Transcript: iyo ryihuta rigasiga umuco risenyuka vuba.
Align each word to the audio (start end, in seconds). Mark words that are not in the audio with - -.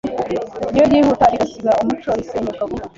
iyo 0.73 0.83
ryihuta 0.89 1.25
rigasiga 1.31 1.71
umuco 1.81 2.09
risenyuka 2.19 2.63
vuba. 2.69 2.85